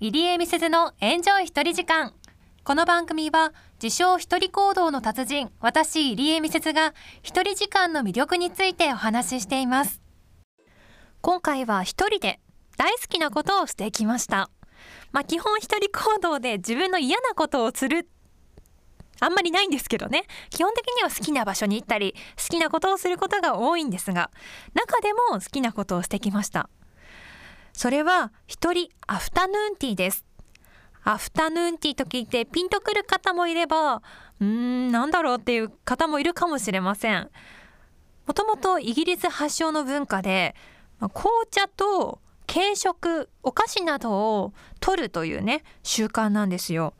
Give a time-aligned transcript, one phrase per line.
[0.00, 2.14] 入江美鈴のエンジョイ一人時間。
[2.62, 10.00] この番組は自称一人行動の達人私入江美鈴が一人時間の魅力についてお話ししています。
[11.20, 12.38] 今回は一人で
[12.76, 14.50] 大好きなことをしてきました。
[15.10, 18.08] まあ基本一人行動で自分の嫌なことをする。
[19.18, 20.26] あんまりないんですけどね。
[20.50, 24.30] 基本的には好きな場所に行ったり好きなことをすることが多いんですが
[24.74, 26.70] 中でも好きなことをしてきました。
[27.78, 30.24] それは一人アフタヌーンティーです。
[31.04, 34.02] アフタヌーンティーと聞いてピンとくる方もいれば
[34.40, 37.30] うーんなんだろうっていう方もいるかもしれません。
[38.26, 40.56] もともとイギリス発祥の文化で
[40.98, 42.18] 紅茶と
[42.48, 44.10] 軽食お菓子など
[44.40, 46.94] を取るというね習慣なんですよ。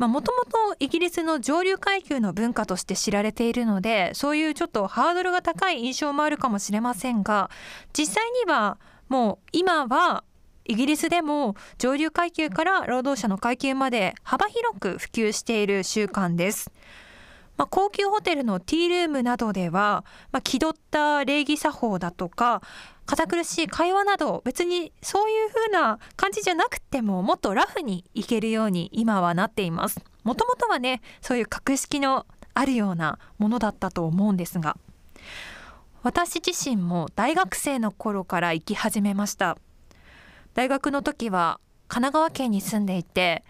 [0.00, 7.48] もともとイギリスの上流階級の文化として知られているのでそういうちょっとハードルが高い印象もあるかもしれませんが
[7.96, 8.76] 実際には
[9.08, 10.24] もう今は
[10.64, 16.70] イギリスでも上流階級から労働者の階級まで幅広く普及している習慣です。
[17.56, 22.62] まあ、高級ホテルのティールームなどでは、まあ、気取った礼儀作法だとか
[23.06, 34.76] 堅苦しい会話など別にそういう風な感じじゃなくてももっとラフにいけるように今はなっていますもともとはねそういう格式のあるようなものだったと思うんですが
[36.04, 39.56] 私自身も大学生の頃から行き始めました
[40.52, 43.42] 大学の時は神奈川県に住んでいて、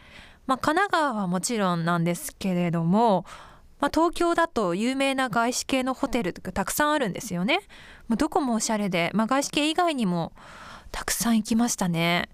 [0.46, 3.26] まあ、神奈川はもちろんなんですけれども
[3.80, 7.58] まあ、東京だと有名な外資系のホテルとかたくさんあるんですよね。
[8.08, 10.32] まあ、どこもおしゃれで、まあ、外資系以外にも
[10.90, 12.30] たくさん行きましたね。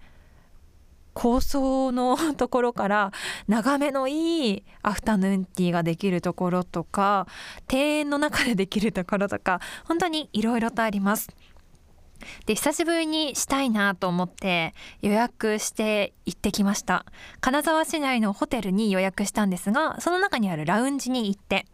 [1.15, 3.13] 高層のところから
[3.49, 7.27] 眺めのいいアフタヌーンティーができるところとか
[7.71, 11.29] 庭園の中でできるところとか本当にいろいろとあります。
[12.45, 17.07] で久しぶりにしたいなと思って予約して行ってきました
[17.41, 21.65] 金沢市内のホテルに予約したんですがその中にあるラウンジに行って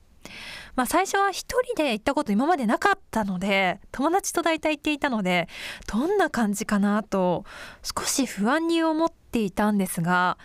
[0.75, 5.49] まあ、最初は一人で行ったこと今までなかったので友達と大体行っていたので
[5.91, 7.45] どんな感じかなと
[7.83, 10.39] 少し不安に思っっていたんですが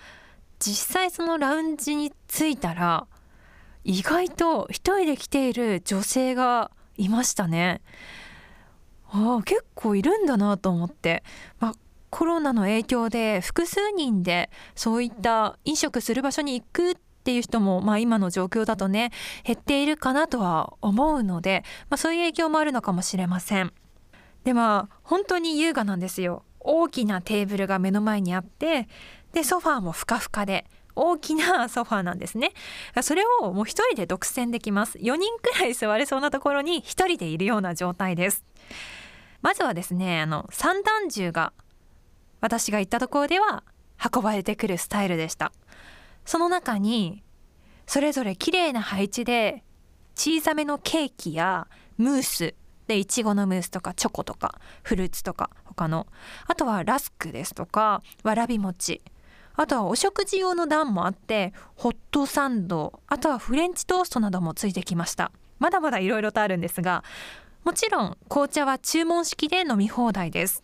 [0.60, 3.08] 実際そのラウンジに着いたら
[3.86, 7.82] 意外と一人で来ている女性がいましたね。
[9.10, 11.24] ああ結構いるんだなと思って、
[11.60, 11.74] まあ、
[12.10, 19.12] コロナの影響で複数人でそういった飲食する場所に行くっていう人も、まあ、今の状況だとね
[19.44, 23.74] 減っているかなとは思うので、まあ、そういう影響もあるのかもしれません。
[24.44, 26.44] でまあ本当に優雅なんですよ。
[26.64, 28.88] 大きなテーブルが目の前にあって
[29.34, 32.52] でソファーもふかふかで大きなソファーなんですね。
[33.02, 34.98] それをもう一人で独占できます。
[34.98, 38.44] 4人くらい座れそうなところに一人でいるような状態です。
[39.42, 41.54] まずはですねあの三段銃が
[42.42, 43.64] 私が行ったところでは
[44.14, 45.52] 運ばれてくるスタイルでした。
[46.26, 47.24] その中に
[47.88, 49.64] それぞれ綺麗な配置で
[50.16, 51.68] 小さめのケーキや
[51.98, 52.54] ムース
[52.88, 56.08] でいちごのムースとかチョコとかフルーツとか他の。
[56.48, 59.02] あとはラスクですとかわらび餅。
[59.56, 63.02] あとはお食事用の段もあってホットサンド。
[63.08, 65.32] あとはフレンチトーストなどもついてきました。
[65.60, 67.04] まだまだいろいろとあるんですが
[67.64, 70.64] もちろん紅茶は注文式で飲み放題です。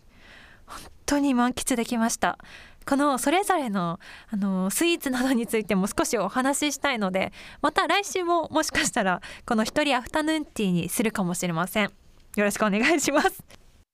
[0.66, 2.38] 本当に満喫できました。
[2.84, 4.00] このそれぞれの
[4.30, 11.92] あのスイーツなどについても少しお話ししたいのでまた来週ももしかしたらこの一人アフタヌーンティーにするかもしれません。
[12.38, 13.67] よろしくお願いします。